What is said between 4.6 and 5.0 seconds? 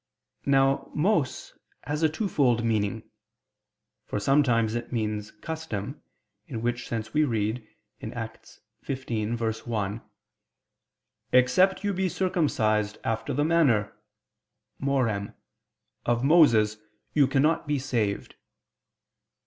it